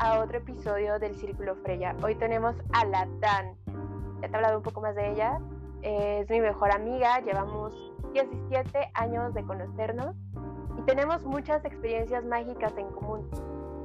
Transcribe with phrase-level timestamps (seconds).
[0.00, 1.94] a otro episodio del Círculo Freya.
[2.02, 3.54] Hoy tenemos a la Dan.
[4.22, 5.38] Ya te he hablado un poco más de ella.
[5.82, 10.16] Es mi mejor amiga, llevamos 17 años de conocernos
[10.78, 13.28] y tenemos muchas experiencias mágicas en común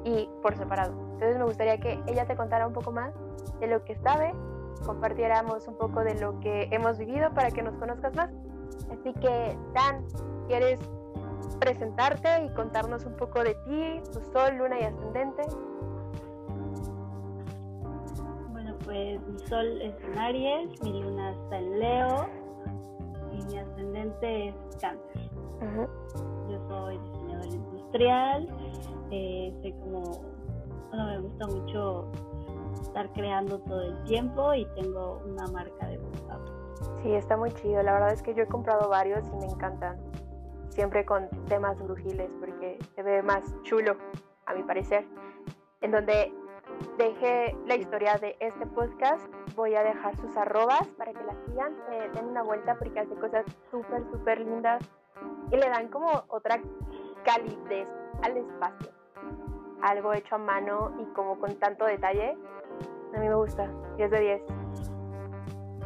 [0.05, 0.93] y por separado.
[1.14, 3.13] Entonces me gustaría que ella te contara un poco más
[3.59, 4.34] de lo que sabe,
[4.86, 8.32] compartiéramos un poco de lo que hemos vivido para que nos conozcas más.
[8.89, 10.05] Así que, Dan,
[10.47, 10.79] ¿quieres
[11.60, 15.43] presentarte y contarnos un poco de ti, tu sol, luna y ascendente?
[18.95, 22.27] Pues mi sol es en Aries, mi luna está en Leo
[23.33, 25.29] y mi ascendente es Cáncer.
[26.49, 28.49] Yo soy diseñadora industrial,
[29.11, 30.01] eh, soy como,
[30.89, 32.08] bueno, me gusta mucho
[32.81, 36.41] estar creando todo el tiempo y tengo una marca de WhatsApp.
[37.03, 37.83] Sí, está muy chido.
[37.83, 39.97] La verdad es que yo he comprado varios y me encantan
[40.69, 43.97] siempre con temas brujiles porque se ve más chulo,
[44.45, 45.05] a mi parecer.
[45.81, 46.33] En donde
[46.97, 51.73] deje la historia de este podcast, voy a dejar sus arrobas para que la sigan,
[51.91, 54.83] eh, den una vuelta porque hace cosas súper, súper lindas
[55.52, 56.61] y le dan como otra
[57.23, 57.88] calidez
[58.23, 58.91] al espacio.
[59.81, 62.38] Algo hecho a mano y como con tanto detalle,
[63.13, 64.41] a mí me gusta, 10 de 10.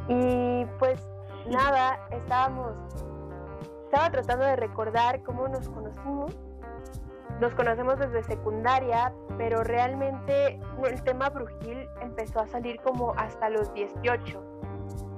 [0.09, 1.05] Y pues
[1.47, 2.75] nada, estábamos
[3.91, 6.38] estaba tratando de recordar cómo nos conocimos.
[7.39, 13.73] Nos conocemos desde secundaria, pero realmente el tema brujil empezó a salir como hasta los
[13.73, 14.43] 18,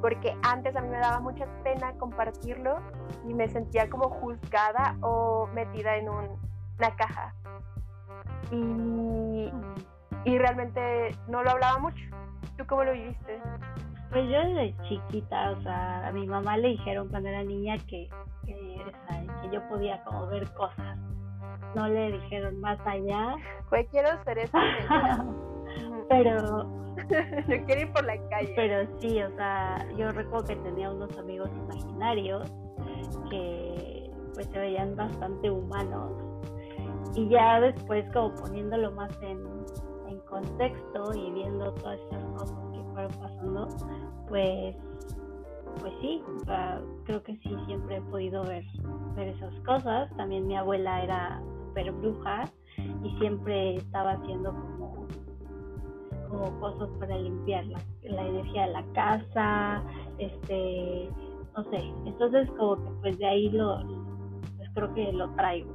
[0.01, 2.79] porque antes a mí me daba mucha pena compartirlo
[3.27, 7.33] y me sentía como juzgada o metida en una caja.
[8.51, 9.51] Y,
[10.25, 12.03] y realmente no lo hablaba mucho.
[12.57, 13.41] ¿Tú cómo lo viviste?
[14.11, 18.09] Pues yo desde chiquita, o sea, a mi mamá le dijeron cuando era niña que
[18.45, 20.97] que, yo podía como ver cosas.
[21.75, 23.35] No le dijeron más allá.
[23.69, 24.59] Pues quiero ser esa
[26.09, 26.81] Pero...
[27.47, 28.53] yo quiero ir por la calle.
[28.55, 32.51] Pero sí, o sea, yo recuerdo que tenía unos amigos imaginarios
[33.29, 36.11] que pues se veían bastante humanos.
[37.15, 39.39] Y ya después como poniéndolo más en,
[40.09, 43.67] en contexto y viendo todas esas cosas que fueron pasando,
[44.27, 44.75] pues
[45.79, 46.21] pues sí,
[47.05, 48.63] creo que sí, siempre he podido ver,
[49.15, 50.09] ver esas cosas.
[50.17, 52.43] También mi abuela era súper bruja
[53.03, 55.07] y siempre estaba haciendo como,
[56.29, 59.83] como cosas para limpiar la, la, energía de la casa,
[60.17, 61.09] este,
[61.55, 61.93] no sé.
[62.05, 63.79] Entonces como que pues de ahí lo,
[64.57, 65.71] pues creo que lo traigo.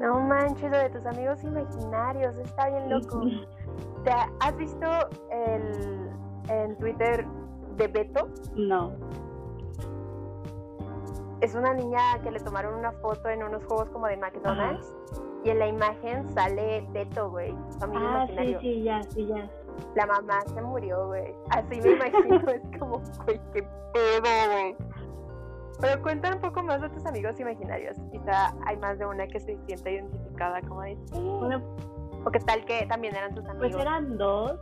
[0.00, 3.22] No manches, lo de tus amigos imaginarios, está bien loco.
[4.04, 4.86] ¿Te has visto
[5.30, 6.10] el
[6.48, 7.26] en Twitter
[7.76, 8.28] de Beto?
[8.54, 8.92] No.
[11.40, 14.94] Es una niña que le tomaron una foto en unos juegos como de McDonald's
[15.44, 17.54] y en la imagen sale Beto, güey.
[17.80, 19.48] Ah, sí, sí, ya, sí, ya.
[19.94, 21.34] La mamá se murió, güey.
[21.50, 24.76] Así me imagino, es como, güey, qué pedo, güey.
[25.80, 27.96] Pero cuenta un poco más de tus amigos imaginarios.
[28.10, 31.62] Quizá hay más de una que se siente identificada como de Bueno,
[32.24, 33.72] o qué tal que también eran tus pues amigos.
[33.72, 34.58] Pues eran dos.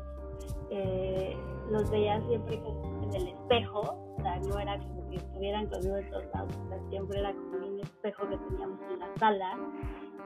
[0.71, 1.37] Eh,
[1.71, 6.11] los veía siempre como en el espejo, sea, no era como que estuvieran conmigo en
[6.11, 6.59] todos lados,
[6.89, 9.59] siempre era como un espejo que teníamos en la sala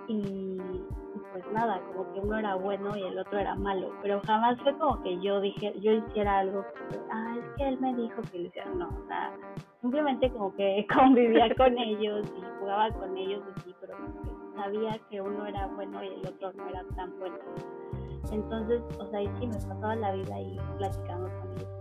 [0.07, 0.57] y,
[1.33, 4.77] pues nada, como que uno era bueno y el otro era malo, pero jamás fue
[4.79, 6.65] como que yo dije, yo hiciera algo,
[7.13, 9.33] ah, es que él me dijo que lo hiciera, no, o sea,
[9.81, 13.97] simplemente como que convivía con ellos y jugaba con ellos así, pero
[14.55, 17.39] sabía que uno era bueno y el otro no era tan bueno.
[18.31, 21.78] Entonces, o sea, y sí me pasaba la vida ahí platicando con ellos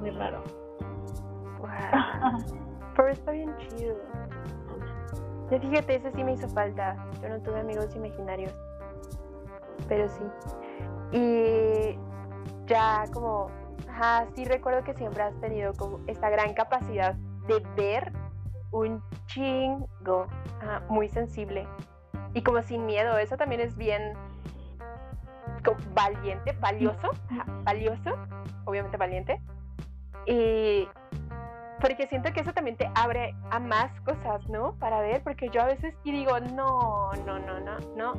[0.00, 0.42] muy raro.
[1.58, 1.68] Wow.
[2.96, 3.96] Pero está bien chido.
[5.48, 6.96] fíjate, ese sí me hizo falta.
[7.22, 8.54] Yo no tuve amigos imaginarios.
[9.88, 10.24] Pero sí.
[11.12, 11.98] Y
[12.66, 13.50] ya como,
[13.88, 17.14] ajá, sí recuerdo que siempre has tenido como esta gran capacidad
[17.48, 18.12] de ver
[18.70, 20.26] un chingo,
[20.88, 21.66] muy sensible
[22.34, 23.18] y como sin miedo.
[23.18, 24.14] Eso también es bien
[25.94, 27.10] valiente, valioso,
[27.64, 28.16] valioso,
[28.64, 29.40] obviamente valiente.
[30.26, 30.86] Y
[31.80, 34.74] porque siento que eso también te abre a más cosas, ¿no?
[34.78, 38.14] Para ver, porque yo a veces y digo, no, no, no, no, no,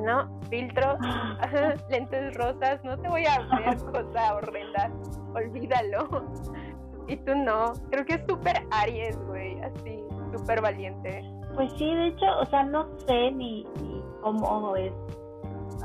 [0.00, 0.98] no, filtros,
[1.90, 4.90] lentes rosas, no te voy a ver cosa horrenda,
[5.34, 6.24] olvídalo.
[7.08, 10.00] Y tú no, creo que es súper Aries, güey, así,
[10.32, 11.24] súper valiente.
[11.56, 14.92] Pues sí, de hecho, o sea, no sé ni, ni cómo es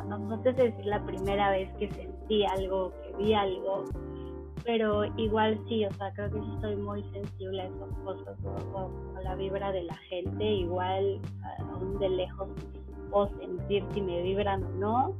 [0.04, 3.86] no, no sé decir la primera vez que sentí algo, que vi algo,
[4.66, 8.38] pero igual sí, o sea, creo que sí estoy muy sensible a esas cosas,
[8.74, 11.22] o, a la vibra de la gente, igual
[11.72, 12.50] aún de lejos
[13.12, 15.16] puedo sentir si me vibran o no.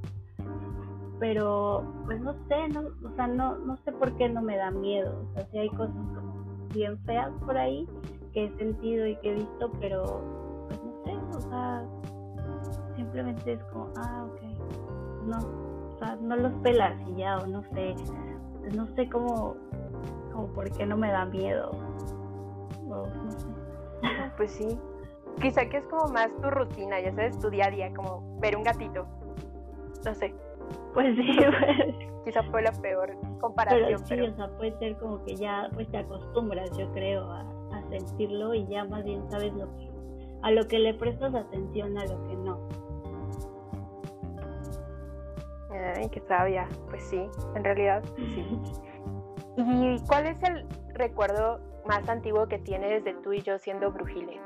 [1.20, 4.72] Pero, pues no sé, no, o sea, no, no sé por qué no me da
[4.72, 5.26] miedo.
[5.30, 6.34] O sea, si hay cosas como
[6.74, 7.88] bien feas por ahí
[8.34, 10.22] que he sentido y que he visto, pero,
[10.68, 11.86] pues no sé, o sea,
[12.98, 14.42] simplemente es como, ah, ok,
[15.26, 17.96] no, o sea, no los pelas y ya, o no sé,
[18.74, 19.56] no sé cómo,
[20.32, 21.72] como por qué no me da miedo.
[22.88, 23.48] No sé.
[24.38, 24.78] Pues sí.
[25.42, 28.56] Quizá que es como más tu rutina, ya sabes, tu día a día, como ver
[28.56, 29.06] un gatito.
[30.06, 30.34] No sé.
[30.94, 31.96] Pues sí, pues.
[32.26, 34.02] Quizá fue la peor comparación.
[34.10, 37.42] Pero sí, o sea, puede ser como que ya pues te acostumbras, yo creo, a,
[37.42, 39.92] a sentirlo y ya más bien sabes lo que,
[40.42, 42.65] a lo que le prestas atención, a lo que no.
[45.96, 46.68] Ay, qué sabia.
[46.90, 48.60] Pues sí, en realidad sí.
[49.58, 54.40] ¿Y cuál es el recuerdo más antiguo que tienes de tú y yo siendo brujiles?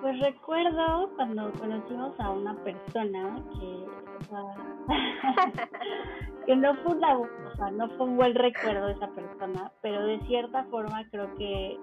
[0.00, 3.86] Pues recuerdo cuando conocimos a una persona que,
[6.46, 10.04] que no fue una, o sea, no fue un buen recuerdo de esa persona, pero
[10.04, 11.78] de cierta forma creo que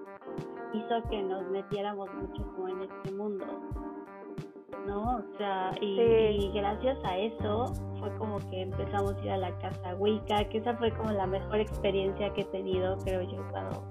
[0.73, 3.45] hizo que nos metiéramos mucho como en este mundo.
[4.89, 5.17] ¿No?
[5.17, 6.45] O sea, y, Sí.
[6.47, 10.57] y gracias a eso fue como que empezamos a ir a la casa Wicca, que
[10.57, 13.83] esa fue como la mejor experiencia que he tenido, creo yo, cuando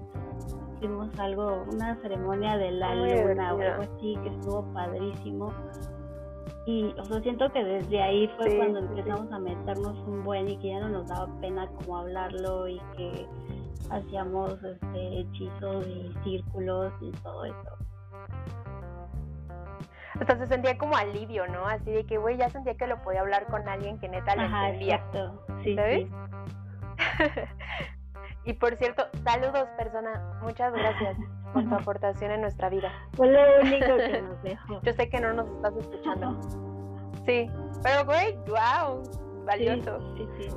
[0.76, 5.52] hicimos algo, una ceremonia de la Muy luna o algo así, que estuvo padrísimo.
[6.66, 8.86] Y, o sea, siento que desde ahí fue Sí, cuando sí.
[8.88, 12.78] empezamos a meternos un buen y que ya no nos daba pena como hablarlo y
[12.96, 13.26] que
[13.90, 17.54] hacíamos este, hechizos y círculos y todo eso.
[20.20, 21.66] Hasta se sentía como alivio, ¿no?
[21.66, 24.42] Así de que, güey, ya sentía que lo podía hablar con alguien que neta lo
[24.42, 24.96] Ajá, entendía.
[24.96, 25.44] exacto.
[25.62, 26.06] Sí, ¿Sabes?
[26.08, 26.12] sí.
[28.44, 30.38] y por cierto, saludos, persona.
[30.42, 31.16] Muchas gracias
[31.52, 32.90] por tu aportación en nuestra vida.
[33.14, 34.80] Fue lo único que nos dejó.
[34.82, 36.40] Yo sé que no nos estás escuchando.
[37.26, 37.50] Sí,
[37.82, 39.02] pero güey, wow,
[39.44, 40.00] valioso.
[40.16, 40.56] Sí, sí, sí.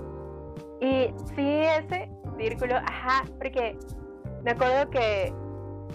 [0.82, 3.78] Y sí, ese círculo, ajá, porque
[4.44, 5.32] me acuerdo que,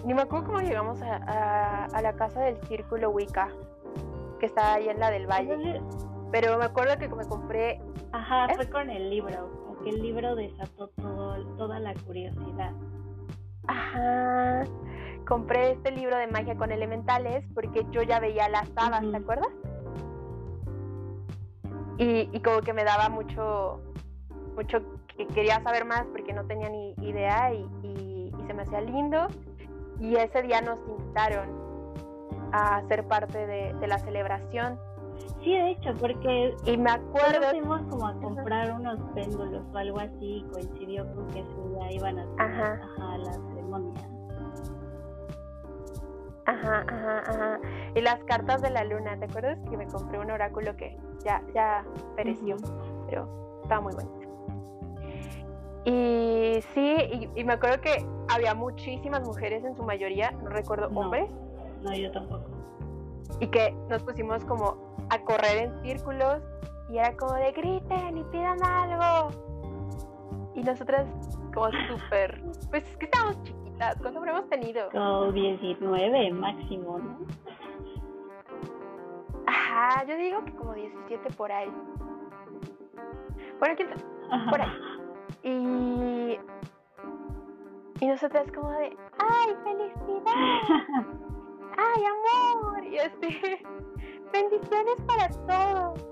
[0.05, 3.49] ni me acuerdo cómo llegamos a, a- a la casa del círculo Wicca,
[4.39, 5.81] que está ahí en la del Valle,
[6.31, 8.55] pero me acuerdo que me compré, Ajá, ¿Eh?
[8.55, 12.71] fue con el libro, como que el libro desató todo, toda la curiosidad.
[13.67, 14.63] ajá,
[15.27, 19.11] compré este libro de magia con elementales porque yo ya veía las hadas, Ujú.
[19.11, 19.49] ¿te acuerdas?
[21.97, 23.81] Y, y como que me daba mucho,
[24.55, 24.79] mucho
[25.17, 28.81] que quería saber más porque no tenía ni idea y, y- y se me hacía
[28.81, 29.27] lindo.
[29.99, 31.49] Y ese día nos invitaron
[32.53, 34.79] a ser parte de, de la celebración.
[35.43, 39.99] Sí, de hecho, porque Y me acuerdo, fuimos como a comprar unos péndulos o algo
[39.99, 42.73] así y coincidió con que ese día iban a hacer Ajá.
[42.83, 44.09] ajá, la ceremonia.
[46.45, 47.59] ajá, ajá, ajá.
[47.95, 51.41] Y las cartas de la luna, ¿te acuerdas que me compré un oráculo que ya,
[51.53, 51.83] ya
[52.15, 52.55] pereció?
[52.55, 53.05] Ujú.
[53.07, 54.27] pero estaba muy bonito.
[55.89, 60.89] Y sí, y, y me acuerdo que había muchísimas mujeres en su mayoría, no recuerdo
[60.89, 60.99] No.
[60.99, 61.29] hombres,
[61.81, 62.43] No, yo tampoco.
[63.39, 64.75] y que nos pusimos como
[65.09, 66.41] a correr en círculos
[66.89, 69.29] y era como de griten y pidan algo.
[70.55, 71.07] Y nosotras
[71.53, 74.89] como súper, pues es que estábamos chiquitas, ¿cuánto habremos tenido?
[74.91, 77.17] Como 19 máximo, ¿no?
[79.45, 81.71] Ajá, yo digo que como 17 por ahí.
[83.59, 83.89] Bueno, quién.
[84.49, 84.69] Por ahí.
[85.47, 86.37] Y,
[88.01, 91.05] y nosotras como de, ¡ay, felicidad!
[91.77, 92.83] ¡Ay, amor!
[92.83, 93.39] Y así,
[94.33, 96.05] bendiciones para todos.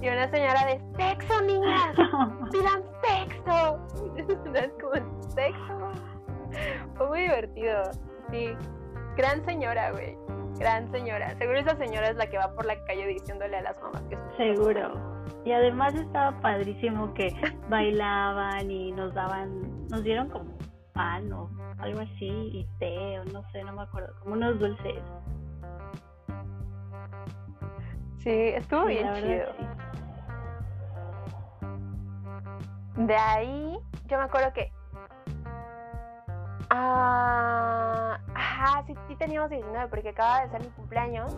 [0.00, 1.96] Y una señora de, ¡sexo, niñas!
[2.52, 3.80] ¡Pidan sexo!
[4.16, 5.92] Y nosotras como, ¿sexo?
[6.96, 7.82] Fue muy divertido,
[8.30, 8.56] sí.
[9.16, 10.16] Gran señora, güey.
[10.58, 11.36] Gran señora.
[11.38, 14.14] Seguro esa señora es la que va por la calle diciéndole a las mamás que
[14.14, 14.92] es Seguro.
[15.44, 17.28] Y además estaba padrísimo que
[17.68, 20.56] bailaban y nos daban, nos dieron como
[20.92, 21.48] pan o
[21.78, 25.00] algo así, y té, o no sé, no me acuerdo, como unos dulces.
[28.18, 29.46] Sí, estuvo Sí, bien chido.
[29.56, 29.66] sí.
[33.04, 34.72] De ahí, yo me acuerdo que.
[36.70, 38.18] Ah,
[38.58, 41.36] ajá, sí, sí teníamos 19 porque acaba de ser mi cumpleaños.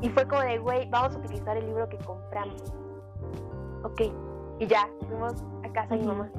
[0.00, 2.62] Y fue como de, güey, vamos a utilizar el libro que compramos.
[3.82, 4.02] Ok.
[4.60, 6.30] Y ya, fuimos a casa de mi mamá.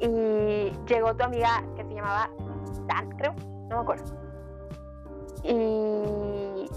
[0.00, 2.28] Y llegó tu amiga que se llamaba
[2.88, 3.34] Dan, creo.
[3.68, 4.04] No me acuerdo.
[5.44, 6.68] Y.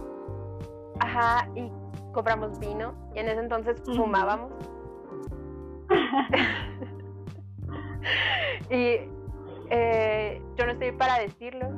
[1.00, 1.72] Ajá, y
[2.14, 2.94] compramos vino.
[3.16, 4.52] Y en ese entonces fumábamos.
[8.70, 9.10] y
[9.70, 10.05] eh,
[10.76, 11.70] estoy para decirlo,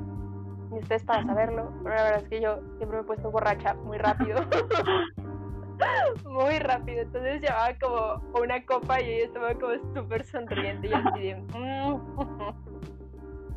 [0.71, 3.73] ni ustedes para saberlo, pero la verdad es que yo siempre me he puesto borracha
[3.75, 4.41] muy rápido.
[6.25, 7.01] muy rápido.
[7.01, 11.35] Entonces llevaba como una copa y ella estaba como súper sonriente y así de...
[11.35, 12.01] Mm".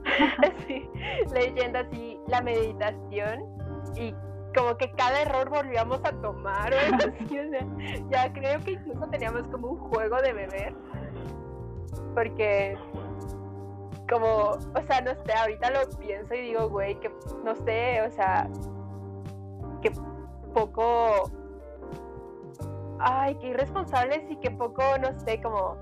[0.56, 0.88] así,
[1.32, 3.44] leyendo así la meditación
[3.96, 4.14] y
[4.56, 6.72] como que cada error volvíamos a tomar
[8.10, 10.74] ya creo que incluso teníamos como un juego de beber
[12.14, 12.76] porque
[14.10, 17.10] como, o sea, no sé, ahorita lo pienso y digo, güey, que
[17.44, 18.48] no sé, o sea,
[19.80, 19.92] que
[20.52, 21.30] poco,
[22.98, 25.76] ay, qué irresponsables y que poco, no sé, como...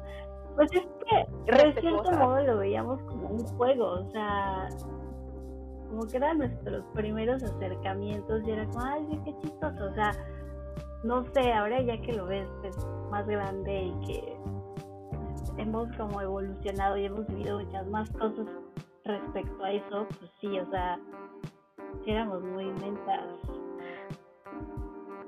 [0.57, 4.69] Pues es que de cierto modo lo veíamos como un juego, o sea,
[5.89, 10.13] como que eran nuestros primeros acercamientos y era como, ay, qué chistoso, o sea,
[11.05, 12.77] no sé, ahora ya que lo ves pues,
[13.11, 14.37] más grande y que
[15.59, 18.47] hemos como evolucionado y hemos vivido muchas más cosas
[19.05, 20.99] respecto a eso, pues sí, o sea,
[22.07, 23.25] éramos muy mentas.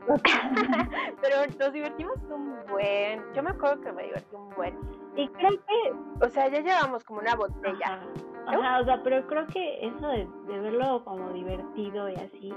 [1.21, 3.23] Pero nos divertimos un buen.
[3.35, 4.75] Yo me acuerdo que me divertí un buen.
[5.17, 6.25] Y creo que.
[6.25, 8.03] O sea, ya llevamos como una botella.
[8.47, 12.53] Ajá, o sea, pero creo que eso de, verlo como divertido y así,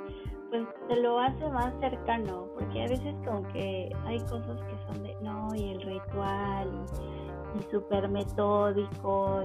[0.50, 2.48] pues te lo hace más cercano.
[2.56, 5.16] Porque a veces, como que hay cosas que son de.
[5.22, 6.72] No, y el ritual.
[6.72, 7.13] Y,
[7.60, 9.44] y súper metódico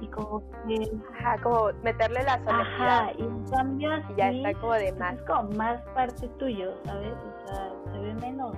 [0.00, 0.90] y, como que...
[1.18, 3.00] Ajá, como meterle la solemnidad.
[3.00, 5.14] Ajá, y en cambio así, ya está como de pues, más.
[5.14, 7.12] Es como más parte tuyo, ¿sabes?
[7.12, 8.56] O sea, se ve menos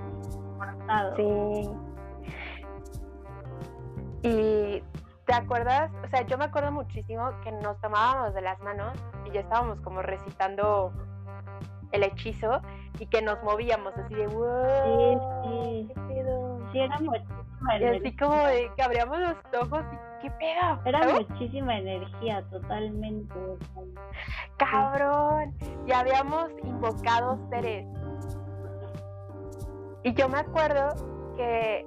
[0.57, 1.15] forzado.
[1.15, 1.69] Sí.
[4.23, 4.83] Y
[5.25, 5.91] ¿te acuerdas?
[6.03, 9.79] O sea, yo me acuerdo muchísimo que nos tomábamos de las manos y ya estábamos
[9.81, 10.91] como recitando
[11.91, 12.61] el hechizo
[12.99, 15.43] y que nos movíamos así de wow.
[15.43, 15.93] Sí, sí.
[15.93, 16.59] ¿Qué pedo?
[16.71, 16.97] Sí, era
[17.79, 20.79] y así como de que abríamos los ojos y qué pedo.
[20.85, 23.33] Era muchísima energía, totalmente.
[24.57, 25.53] Cabrón.
[25.85, 27.85] Ya habíamos invocado seres.
[30.03, 30.95] Y yo me acuerdo
[31.35, 31.85] que,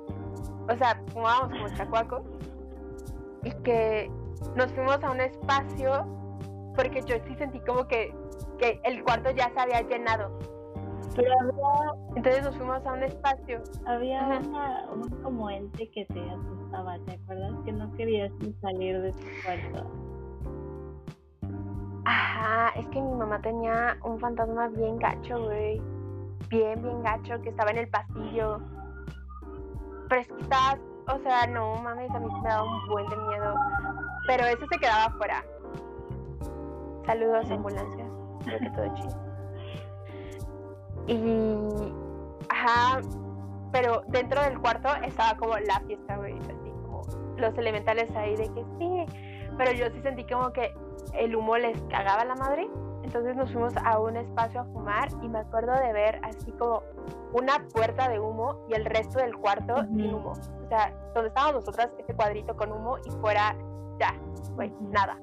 [0.69, 2.25] o sea, fumábamos como chacuaco
[3.45, 4.11] y que
[4.55, 6.07] nos fuimos a un espacio
[6.77, 8.15] porque yo sí sentí como que,
[8.59, 10.39] que el cuarto ya se había llenado
[11.15, 12.17] pero había...
[12.17, 13.63] Entonces nos fuimos a un espacio.
[13.87, 17.53] Había una, un como ente que te asustaba, ¿te acuerdas?
[17.65, 19.91] Que no querías salir de tu cuarto.
[22.05, 25.81] Ajá, es que mi mamá tenía un fantasma bien gacho, güey.
[26.49, 28.61] Bien, bien gacho, que estaba en el pasillo.
[30.09, 30.79] Pero es que estaba,
[31.09, 33.55] o sea, no mames, a mí me daba un buen de miedo.
[34.27, 35.45] Pero eso se quedaba afuera.
[37.07, 38.09] Saludos, ambulancias.
[38.45, 39.22] Creo que todo chido.
[41.07, 41.93] Y,
[42.49, 43.01] ajá,
[43.73, 47.03] pero dentro del cuarto estaba como la fiesta, güey, así como
[47.37, 49.07] los elementales ahí de que sí,
[49.57, 50.73] pero yo sí sentí como que
[51.15, 52.69] el humo les cagaba la madre.
[53.03, 56.83] Entonces nos fuimos a un espacio a fumar y me acuerdo de ver así como
[57.33, 60.31] una puerta de humo y el resto del cuarto sin humo.
[60.31, 63.57] O sea, donde estábamos nosotras, este cuadrito con humo y fuera
[63.99, 64.15] ya,
[64.55, 65.19] güey, nada.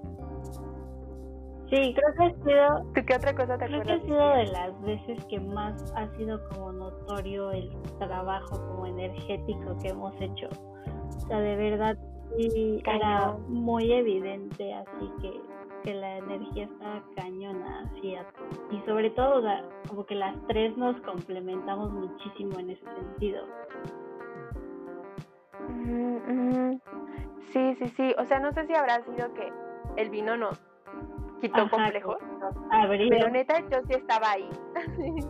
[1.69, 2.91] Sí, creo que ha sido.
[2.95, 6.07] ¿Tú qué otra cosa te creo que ha sido de las veces que más ha
[6.15, 10.49] sido como notorio el trabajo como energético que hemos hecho.
[11.15, 11.97] O sea, de verdad
[12.37, 15.41] sí era muy evidente, así que,
[15.83, 18.15] que la energía estaba cañona, así.
[18.71, 19.43] Y sobre todo,
[19.87, 23.45] como que las tres nos complementamos muchísimo en ese sentido.
[27.51, 28.15] Sí, sí, sí.
[28.17, 29.51] O sea, no sé si habrá sido que
[29.97, 30.68] el vino nos
[31.39, 32.17] quitó complejo.
[33.09, 34.49] Pero neta, yo sí estaba ahí.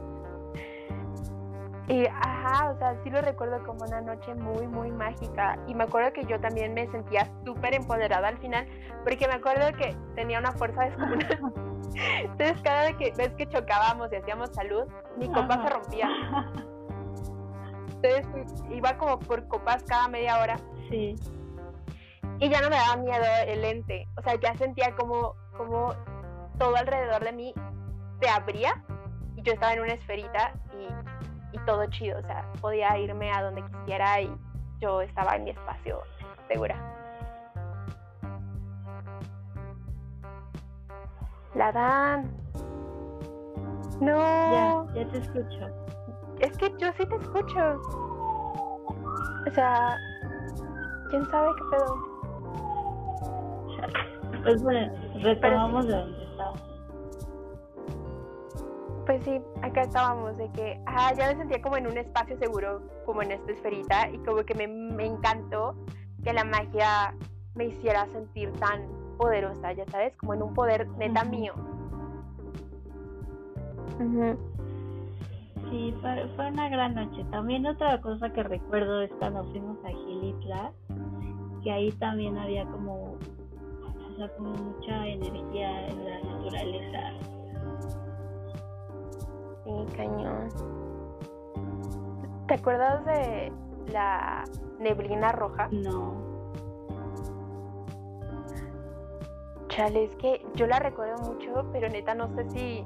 [1.87, 5.57] y ajá, o sea, sí lo recuerdo como una noche muy, muy mágica.
[5.67, 8.67] Y me acuerdo que yo también me sentía súper empoderada al final,
[9.03, 11.53] porque me acuerdo que tenía una fuerza descomunal.
[11.95, 14.83] Entonces, cada vez que chocábamos y hacíamos salud,
[15.17, 16.09] mi copa se rompía.
[18.01, 20.57] Entonces, pues, iba como por copas cada media hora.
[20.89, 21.15] Sí.
[22.39, 24.07] Y ya no me daba miedo el lente.
[24.17, 25.93] O sea, ya sentía como como
[26.57, 27.53] todo alrededor de mí
[28.21, 28.81] se abría
[29.35, 33.43] y yo estaba en una esferita y, y todo chido, o sea, podía irme a
[33.43, 34.33] donde quisiera y
[34.79, 36.01] yo estaba en mi espacio
[36.47, 36.75] segura.
[41.55, 42.31] La Dan.
[43.99, 44.17] No.
[44.17, 45.67] Ya, ya te escucho.
[46.39, 47.81] Es que yo sí te escucho.
[49.45, 49.97] O sea,
[51.09, 52.09] quién sabe qué pedo.
[54.43, 56.61] Pues bueno, retomamos de donde estábamos.
[59.05, 62.81] Pues sí, acá estábamos, de que ah, ya me sentía como en un espacio seguro,
[63.05, 65.75] como en esta esferita, y como que me, me encantó
[66.23, 67.15] que la magia
[67.55, 71.53] me hiciera sentir tan poderosa, ya sabes, como en un poder neta mío.
[75.69, 77.25] Sí, fue, fue, una gran noche.
[77.31, 80.71] También otra cosa que recuerdo es cuando fuimos a Gilitla,
[81.63, 83.08] que ahí también había como,
[84.19, 86.99] sea, como mucha energía en la naturaleza.
[89.63, 90.49] Sí, cañón.
[92.47, 93.51] ¿Te acuerdas de
[93.91, 94.43] la
[94.79, 95.69] neblina roja?
[95.71, 96.29] No.
[99.69, 102.85] Chale, es que yo la recuerdo mucho, pero neta no sé si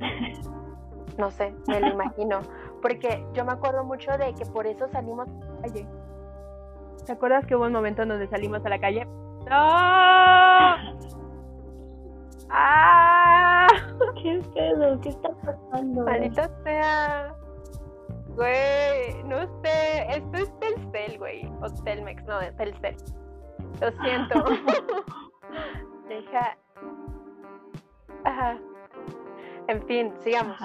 [1.18, 2.40] no sé, me lo imagino.
[2.80, 5.86] Porque yo me acuerdo mucho de que por eso salimos a la calle.
[7.04, 9.06] ¿Te acuerdas que hubo un momento en donde salimos a la calle?
[9.50, 9.56] ¡No!
[12.50, 13.66] ¡Ah!
[14.22, 15.00] ¿Qué pedo?
[15.00, 16.04] ¿Qué está pasando?
[16.04, 17.34] Maldita sea.
[18.36, 20.06] Güey, no sé.
[20.08, 21.50] Esto es Telcel, güey.
[21.60, 22.96] O Telmex, no, Telcel.
[23.80, 24.44] Lo siento.
[26.08, 26.56] Deja.
[28.24, 28.58] Ajá.
[29.68, 30.56] En fin, sigamos.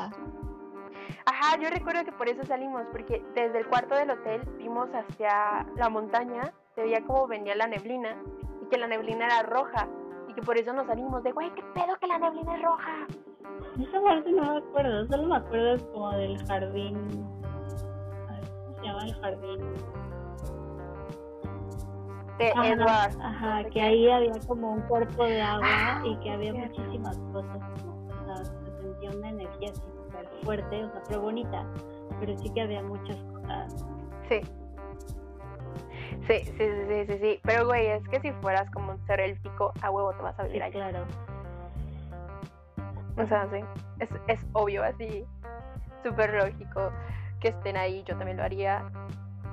[1.25, 1.57] Ajá.
[1.60, 5.89] yo recuerdo que por eso salimos, porque desde el cuarto del hotel vimos hacia la
[5.89, 8.15] montaña, se veía como venía la neblina
[8.69, 9.88] que la neblina era roja
[10.27, 13.07] y que por eso nos salimos de, güey, ¿qué pedo que la neblina es roja?
[13.79, 16.95] Esa parte no me acuerdo, solo me acuerdo como del jardín.
[18.63, 19.74] ¿Cómo se llama el jardín?
[22.38, 23.21] De Edward.
[23.21, 27.59] Ajá, que ahí había como un cuerpo de agua y que había muchísimas cosas
[29.15, 31.65] una energía súper fuerte, o sea, pero bonita,
[32.19, 33.86] pero sí que había muchas cosas.
[34.29, 34.41] Sí.
[36.27, 39.74] Sí, sí, sí, sí, sí, Pero, güey, es que si fueras como un ser élfico,
[39.81, 40.89] a huevo te vas a vivir allá.
[40.89, 41.05] Claro.
[43.17, 43.60] O sea, sí.
[44.00, 45.25] Es, es obvio, así,
[46.03, 46.91] súper lógico
[47.39, 48.03] que estén ahí.
[48.03, 48.91] Yo también lo haría.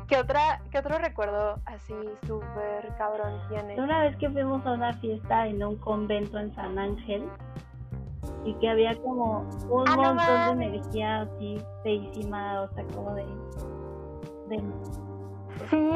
[0.09, 1.95] ¿Qué, otra, ¿Qué otro recuerdo así
[2.27, 3.81] súper cabrón tiene?
[3.81, 7.25] Una vez que fuimos a una fiesta en un convento en San Ángel,
[8.45, 13.25] y que había como un ah, montón de energía así feísima, o sea, como de...
[14.49, 14.63] de
[15.71, 15.93] sí,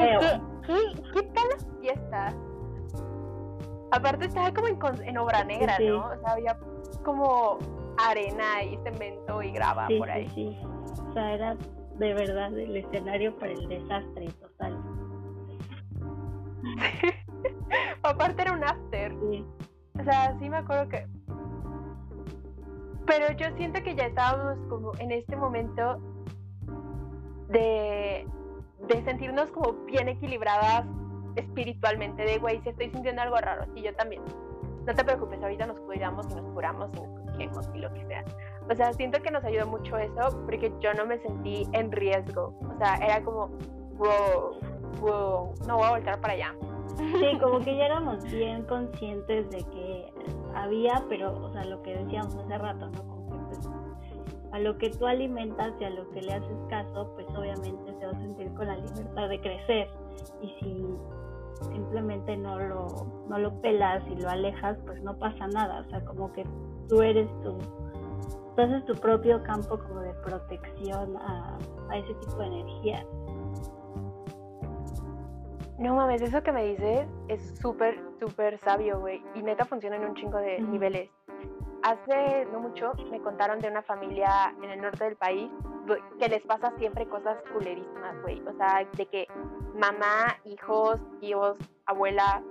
[0.67, 2.35] ¿qué, qué, tal la fiesta?
[3.91, 6.07] Aparte estaba como en, en obra negra, ¿no?
[6.07, 6.59] O sea, había
[7.05, 7.59] como
[7.99, 10.29] arena y cemento y grava por ahí.
[10.29, 11.57] Sí, sí, o sea, era
[11.95, 14.79] de verdad el escenario para el desastre total.
[18.03, 19.13] Aparte era un after.
[19.31, 19.45] Sí.
[20.01, 21.07] O sea, sí me acuerdo que
[23.09, 25.99] pero yo siento que ya estábamos como en este momento
[27.49, 28.29] de,
[28.89, 30.87] de sentirnos como bien equilibradas
[31.37, 34.23] espiritualmente, de güey, si estoy sintiendo algo raro, y yo también.
[34.87, 38.07] No te preocupes, ahorita nos cuidamos y nos curamos y nos cogemos y lo que
[38.07, 38.25] sea.
[38.71, 42.59] O sea, siento que nos ayudó mucho eso porque yo no me sentí en riesgo.
[42.63, 43.49] O sea, era como,
[43.97, 44.59] wow,
[45.01, 46.55] wow, no voy a voltar para allá.
[46.97, 50.13] Sí, como que ya éramos bien conscientes de que
[50.55, 53.18] había, pero, o sea, lo que decíamos hace rato, ¿no?
[54.53, 58.07] A lo que tú alimentas y a lo que le haces caso, pues obviamente se
[58.07, 59.89] va a sentir con la libertad de crecer.
[60.41, 60.87] Y si
[61.71, 62.87] simplemente no lo,
[63.29, 65.81] no lo pelas y lo alejas, pues no pasa nada.
[65.81, 66.45] O sea, como que
[66.89, 67.59] tú eres tu,
[68.57, 71.59] tú haces tu propio campo como de protección a,
[71.91, 73.07] a ese tipo de energía.
[75.79, 79.23] No mames, eso que me dices es súper, súper sabio, güey.
[79.37, 81.09] Y neta funciona en un chingo de niveles.
[81.83, 85.51] Hace no mucho me contaron de una familia en el norte del país
[86.19, 88.43] que les pasa siempre cosas culerísimas, güey.
[88.47, 89.27] O sea, de que
[89.75, 92.43] mamá, hijos, tíos, abuela,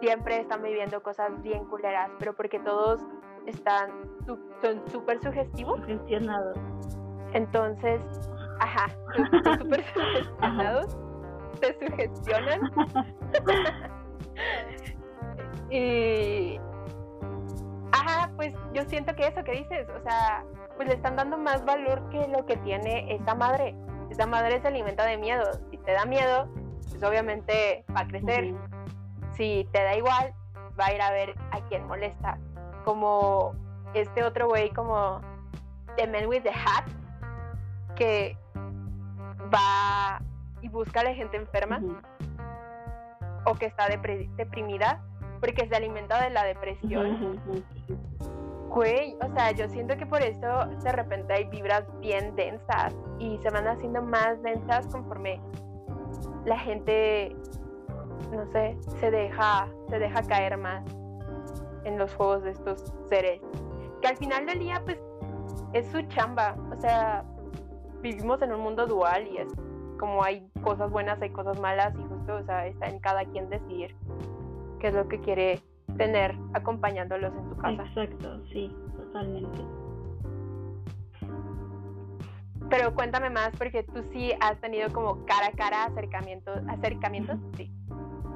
[0.00, 3.02] siempre están viviendo cosas bien culeras, pero porque todos
[3.46, 3.90] están,
[4.62, 5.80] son súper sugestivos.
[5.80, 6.56] Sugestionados.
[7.32, 8.00] Entonces,
[8.60, 10.96] ajá, son súper sugestionados
[11.60, 12.60] se sugestionan.
[15.70, 16.60] y.
[18.18, 20.44] Ajá, pues yo siento que eso que dices, o sea,
[20.76, 23.76] pues le están dando más valor que lo que tiene esta madre.
[24.10, 25.44] Esta madre se alimenta de miedo.
[25.70, 26.48] Si te da miedo,
[26.90, 28.54] pues obviamente va a crecer.
[29.36, 30.34] Si te da igual,
[30.78, 32.38] va a ir a ver a quien molesta.
[32.84, 33.54] Como
[33.94, 35.20] este otro güey, como
[35.96, 36.86] The Man with the Hat,
[37.94, 38.36] que
[39.54, 40.20] va
[40.60, 41.80] y busca a la gente enferma
[43.44, 45.04] o que está deprimida
[45.38, 47.40] porque se alimenta de la depresión.
[48.68, 53.38] Güey, o sea, yo siento que por eso de repente hay vibras bien densas y
[53.38, 55.40] se van haciendo más densas conforme
[56.44, 57.34] la gente,
[58.30, 60.84] no sé, se deja, se deja caer más
[61.84, 63.40] en los juegos de estos seres.
[64.02, 64.98] Que al final del día, pues,
[65.72, 66.54] es su chamba.
[66.70, 67.24] O sea,
[68.02, 69.48] vivimos en un mundo dual y es
[69.98, 73.48] como hay cosas buenas, hay cosas malas y justo, o sea, está en cada quien
[73.50, 73.94] decidir
[74.78, 75.60] qué es lo que quiere
[75.96, 77.82] tener acompañándolos en su casa.
[77.82, 79.58] Exacto, sí, totalmente.
[82.70, 87.70] pero cuéntame más porque tú sí has tenido como cara a cara acercamientos, acercamientos, sí,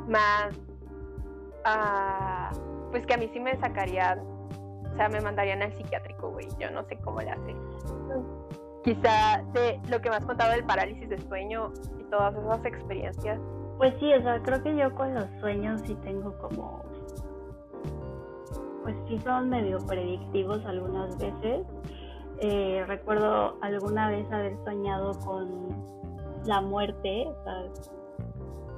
[0.09, 0.57] más,
[1.67, 6.49] uh, pues que a mí sí me sacarían, o sea, me mandarían al psiquiátrico, güey,
[6.59, 7.55] yo no sé cómo le hace.
[8.85, 13.39] Quizá de lo que me has contado del parálisis de sueño y todas esas experiencias.
[13.83, 16.85] Pues sí, o sea, creo que yo con los sueños sí tengo como,
[18.85, 21.67] pues sí son medio predictivos algunas veces
[22.39, 25.69] eh, recuerdo alguna vez haber soñado con
[26.45, 27.65] la muerte, o sea,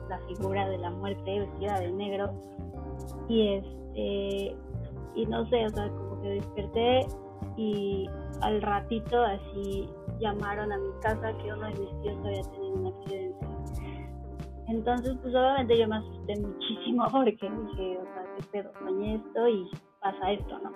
[0.08, 2.32] la figura de la muerte vestida de negro.
[3.28, 4.56] Y este,
[5.16, 7.06] y no sé, o sea, como que desperté
[7.58, 8.08] y
[8.40, 9.86] al ratito así
[10.18, 13.46] llamaron a mi casa que uno de mis tíos había tenido un accidente.
[14.68, 19.48] Entonces, pues obviamente yo me asusté muchísimo porque dije, o sea, qué pedo, soñé esto
[19.48, 20.72] y pasa esto, ¿no?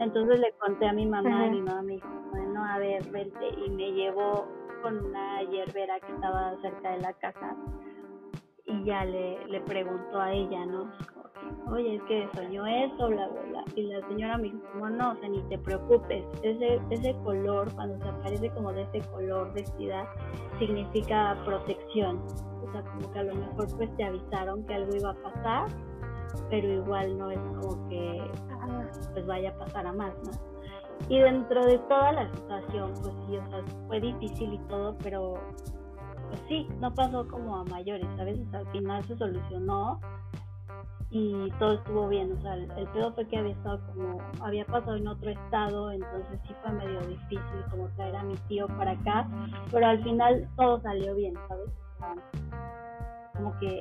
[0.00, 3.48] Entonces le conté a mi mamá y mi mamá me dijo, bueno, a ver, vente.
[3.66, 4.46] Y me llevó
[4.82, 7.56] con una hierbera que estaba cerca de la casa
[8.64, 10.90] y ya le, le preguntó a ella, ¿no?
[11.70, 13.64] Oye, es que soñó eso, bla, bla, bla.
[13.76, 16.24] Y la señora me dijo, como no, o sea, ni te preocupes.
[16.42, 20.08] Ese, ese color, cuando se aparece como de ese color vestida,
[20.58, 22.22] significa protección.
[22.66, 25.68] O sea, como que a lo mejor pues te avisaron que algo iba a pasar
[26.50, 28.30] pero igual no es como que
[29.12, 30.30] pues vaya a pasar a más, ¿no?
[31.08, 35.34] Y dentro de toda la situación, pues sí, o sea, fue difícil y todo, pero
[36.28, 38.38] pues sí, no pasó como a mayores, ¿sabes?
[38.40, 40.00] O sea, al final se solucionó
[41.10, 44.64] y todo estuvo bien, o sea, el, el pedo fue que había estado como, había
[44.66, 48.92] pasado en otro estado, entonces sí fue medio difícil como traer a mi tío para
[48.92, 49.26] acá,
[49.70, 51.70] pero al final todo salió bien, ¿sabes?
[53.38, 53.80] como que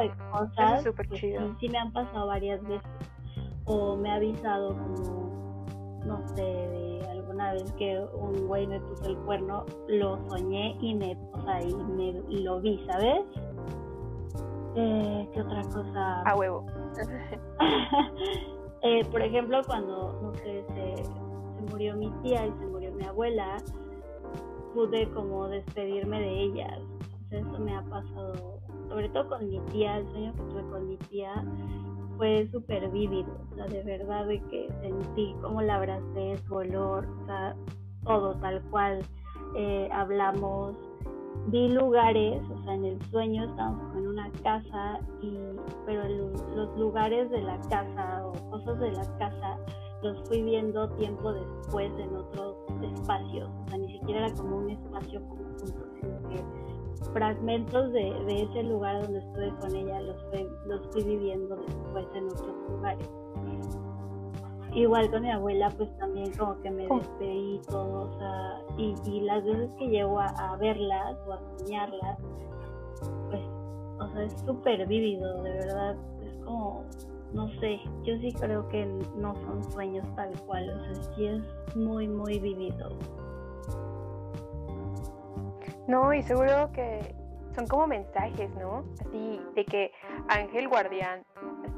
[0.00, 2.82] de cosas que sí, me han pasado varias veces.
[3.64, 5.66] O me ha avisado como,
[6.04, 10.94] no sé, de alguna vez que un güey me puso el cuerno, lo soñé y
[10.94, 13.20] me, o sea, y me lo vi, ¿sabes?
[14.74, 16.22] Eh, ¿Qué otra cosa?
[16.22, 16.66] A huevo.
[18.82, 23.04] eh, por ejemplo, cuando, no sé, se, se murió mi tía y se murió mi
[23.04, 23.58] abuela,
[24.74, 26.78] pude como despedirme de ellas.
[27.30, 30.96] eso me ha pasado sobre todo con mi tía, el sueño que tuve con mi
[30.98, 31.44] tía
[32.18, 37.06] fue súper vívido, o sea, de verdad de que sentí como la abracé, su olor,
[37.06, 37.56] o sea,
[38.04, 39.00] todo tal cual
[39.56, 40.76] eh, hablamos,
[41.46, 45.36] vi lugares, o sea, en el sueño estábamos en una casa, y,
[45.86, 46.08] pero
[46.54, 49.58] los lugares de la casa o cosas de la casa
[50.02, 54.70] los fui viendo tiempo después en otros espacios, o sea, ni siquiera era como un
[54.70, 56.44] espacio conjunto, sino que
[57.12, 62.06] fragmentos de, de, ese lugar donde estuve con ella los fui, los fui viviendo después
[62.14, 63.10] en otros lugares.
[64.74, 69.20] Igual con mi abuela, pues también como que me despedí todo, o sea, y, y
[69.20, 72.18] las veces que llego a, a, verlas o a soñarlas,
[73.28, 73.42] pues,
[73.98, 76.84] o sea, es súper vívido, de verdad, es como,
[77.34, 81.76] no sé, yo sí creo que no son sueños tal cual, o sea, sí es
[81.76, 82.96] muy, muy vivido.
[85.86, 87.14] No, y seguro que
[87.54, 88.84] son como mensajes, ¿no?
[89.00, 89.92] Así de que
[90.28, 91.22] ángel guardián,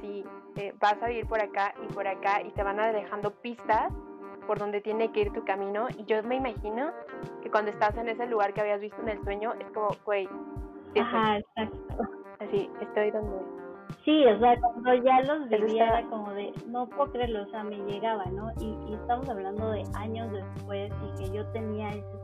[0.04, 0.24] así
[0.56, 3.92] eh, vas a ir por acá y por acá y te van a dejando pistas
[4.46, 5.88] por donde tiene que ir tu camino.
[5.98, 6.92] Y yo me imagino
[7.42, 10.28] que cuando estás en ese lugar que habías visto en el sueño, es como, güey,
[11.00, 11.78] Ajá, exacto.
[12.40, 13.36] Así, estoy donde.
[14.04, 17.64] Sí, o sea, cuando ya los vivía era como de, no puedo creerlo, o sea,
[17.64, 18.50] me llegaba, ¿no?
[18.60, 22.14] Y, y estamos hablando de años después y que yo tenía ese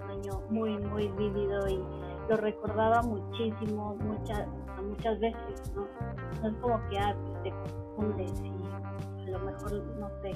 [0.51, 1.83] muy, muy vívido y
[2.31, 4.47] lo recordaba muchísimo, muchas,
[4.89, 5.89] muchas veces, ¿no?
[6.41, 10.33] No es como que ah, pues, te confundes y a lo mejor, no sé,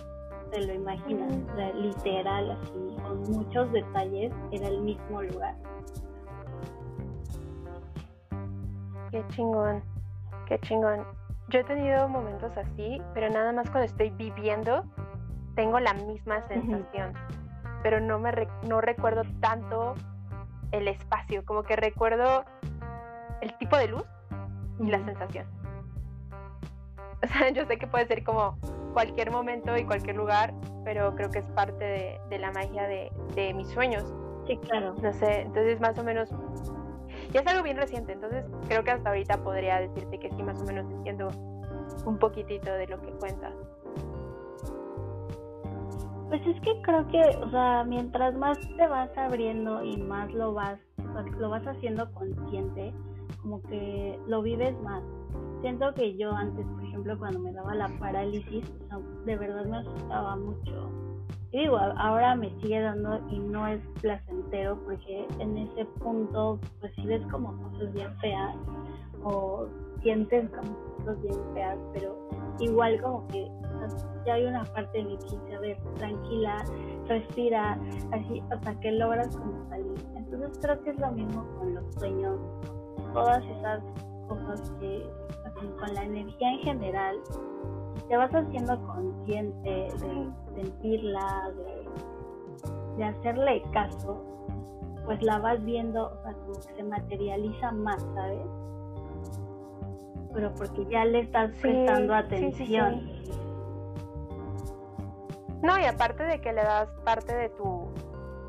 [0.50, 1.32] te lo imaginas,
[1.76, 5.54] literal, así, con muchos detalles, era el mismo lugar.
[9.12, 9.80] Qué chingón,
[10.48, 11.04] qué chingón.
[11.50, 14.82] Yo he tenido momentos así, pero nada más cuando estoy viviendo,
[15.54, 17.12] tengo la misma sensación
[17.84, 18.32] pero no me
[18.66, 19.94] no recuerdo tanto
[20.74, 22.44] el espacio, como que recuerdo
[23.40, 24.04] el tipo de luz
[24.80, 25.46] y la sensación.
[27.22, 28.58] O sea, yo sé que puede ser como
[28.92, 30.52] cualquier momento y cualquier lugar,
[30.84, 34.12] pero creo que es parte de, la magia de, de, mis sueños.
[34.46, 34.94] Sí, claro.
[35.00, 36.28] No sé, entonces más o menos,
[37.32, 40.60] ya es algo bien reciente, entonces creo que hasta ahorita podría decirte que sí, más
[40.60, 41.30] o menos entiendo
[42.04, 43.54] un poquitito de lo que cuentas.
[46.34, 50.52] Pues es que creo que, o sea, mientras más te vas abriendo y más lo
[50.52, 50.80] vas,
[51.38, 52.92] lo vas haciendo consciente,
[53.40, 55.00] como que lo vives más.
[55.60, 58.64] Siento que yo antes, por ejemplo, cuando me daba la parálisis,
[59.24, 60.90] de verdad me asustaba mucho.
[61.52, 66.92] y digo, ahora me sigue dando y no es placentero porque en ese punto, pues
[66.96, 68.56] si ves como cosas bien feas
[69.22, 69.68] o
[70.02, 73.48] sientes como cosas bien feas, pero igual como que
[74.24, 76.64] ya hay una parte de mi que dice, a ver, tranquila,
[77.06, 77.78] respira,
[78.12, 79.94] así hasta que logras como salir.
[80.16, 82.40] Entonces creo que es lo mismo con los sueños,
[83.12, 83.82] todas esas
[84.28, 85.06] cosas que,
[85.44, 87.16] así, con la energía en general,
[88.08, 94.22] te vas haciendo consciente de sentirla, de, de hacerle caso,
[95.04, 98.46] pues la vas viendo, o sea, como que se materializa más, ¿sabes?
[100.32, 103.08] Pero porque ya le estás prestando atención.
[105.64, 107.92] No, y aparte de que le das parte de tu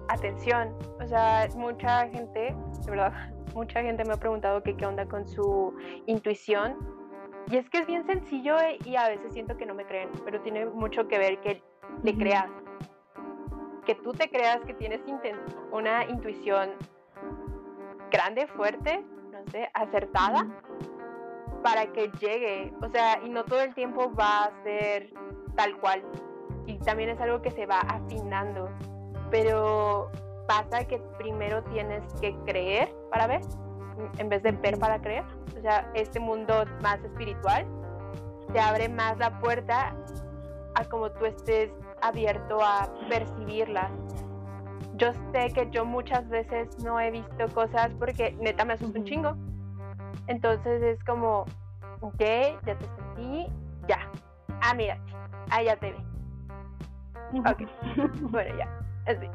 [0.09, 3.13] atención, o sea, mucha gente, de verdad,
[3.55, 5.73] mucha gente me ha preguntado que qué onda con su
[6.05, 6.95] intuición
[7.47, 10.09] y es que es bien sencillo eh, y a veces siento que no me creen,
[10.23, 11.61] pero tiene mucho que ver que
[12.03, 12.49] le creas.
[13.85, 15.01] Que tú te creas que tienes
[15.71, 16.71] una intuición
[18.11, 20.47] grande, fuerte, no sé, acertada,
[21.63, 22.73] para que llegue.
[22.81, 25.13] O sea, y no todo el tiempo va a ser
[25.55, 26.03] tal cual.
[26.65, 28.69] Y también es algo que se va afinando.
[29.31, 30.09] Pero
[30.47, 33.41] pasa que primero tienes que creer para ver
[34.17, 35.23] en vez de ver para creer.
[35.57, 37.65] O sea, este mundo más espiritual
[38.51, 39.95] te abre más la puerta
[40.75, 43.91] a como tú estés abierto a percibirlas.
[44.97, 49.05] Yo sé que yo muchas veces no he visto cosas porque neta me asusta un
[49.05, 49.35] chingo.
[50.27, 51.45] Entonces es como,
[52.01, 52.19] ok,
[52.65, 53.47] ya te sentí,
[53.87, 54.09] ya.
[54.61, 54.97] Ah, mira,
[55.49, 56.14] ah, ya te vi.
[57.39, 57.63] Ok,
[58.31, 58.69] bueno, ya,
[59.05, 59.27] así,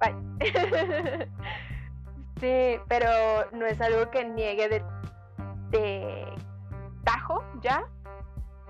[0.00, 1.28] bye.
[2.40, 3.08] Sí, pero
[3.52, 4.82] no es algo que niegue de,
[5.70, 6.24] de
[7.04, 7.84] tajo ya.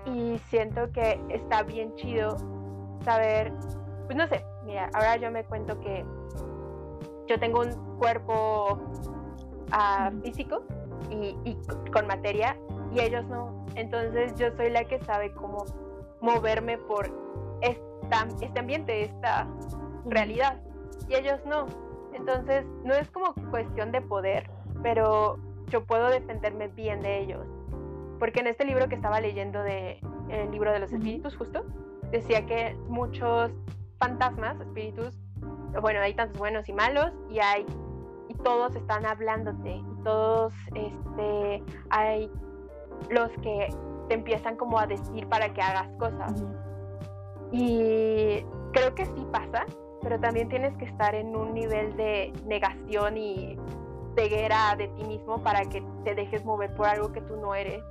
[0.05, 2.35] Y siento que está bien chido
[3.03, 3.53] saber,
[4.05, 6.03] pues no sé, mira, ahora yo me cuento que
[7.27, 8.79] yo tengo un cuerpo
[9.71, 10.63] ah, físico
[11.11, 11.55] y,
[11.91, 12.57] con materia
[12.91, 13.65] y ellos no.
[13.75, 15.65] Entonces yo soy la que sabe cómo
[16.21, 17.11] moverme por
[18.09, 19.47] esta, este ambiente, esta
[20.05, 20.59] realidad.
[21.07, 21.67] Y ellos no.
[22.13, 24.49] Entonces, no es como cuestión de poder,
[24.81, 27.45] pero yo puedo defenderme bien de ellos.
[28.19, 31.65] Porque en este libro que estaba leyendo de el libro de los espíritus justo,
[32.11, 33.51] decía que muchos
[33.97, 35.17] fantasmas, espíritus,
[35.81, 37.65] bueno, hay tantos buenos y malos y hay
[38.27, 42.31] y todos están hablándote y todos este hay
[43.09, 43.69] los que
[44.07, 46.43] te empiezan como a decir para que hagas cosas.
[47.51, 49.65] Y creo que sí pasa,
[50.01, 53.57] pero también tienes que estar en un nivel de negación y
[54.15, 57.83] ceguera de ti mismo para que te dejes mover por algo que tú no eres.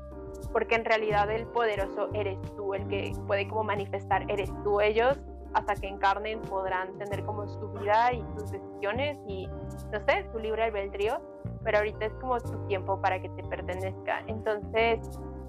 [0.52, 4.80] Porque en realidad el poderoso eres tú, el que puede como manifestar eres tú.
[4.80, 5.18] Ellos
[5.54, 10.38] hasta que encarnen podrán tener como su vida y sus decisiones y no sé, su
[10.38, 11.20] libre albedrío,
[11.64, 14.22] pero ahorita es como tu tiempo para que te pertenezca.
[14.26, 15.00] Entonces,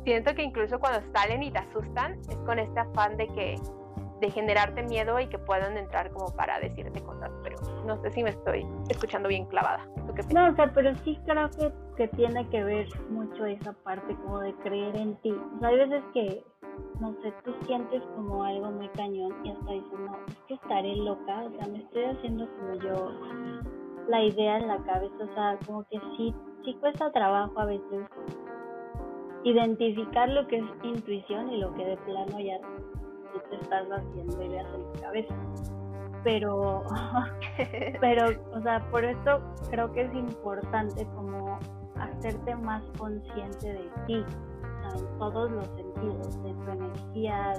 [0.03, 3.55] siento que incluso cuando salen y te asustan, es con este afán de que
[4.19, 8.23] de generarte miedo y que puedan entrar como para decirte cosas, pero no sé si
[8.23, 9.85] me estoy escuchando bien clavada.
[10.33, 14.39] no, o sea, pero sí creo que, que tiene que ver mucho esa parte como
[14.39, 15.31] de creer en ti.
[15.31, 16.43] O sea, hay veces que,
[16.99, 20.95] no sé, tú sientes como algo muy cañón y hasta dices, no, es que estaré
[20.97, 23.11] loca, o sea, me estoy haciendo como yo
[24.07, 28.05] la idea en la cabeza, o sea, como que sí, sí cuesta trabajo a veces
[29.43, 32.59] identificar lo que es intuición y lo que de plano ya
[33.33, 35.35] tú te estás haciendo ideas en tu cabeza.
[36.23, 36.83] Pero,
[38.01, 41.59] pero, o sea, por esto creo que es importante como
[41.95, 47.53] hacerte más consciente de ti, o sea, en todos los sentidos, de tu energía.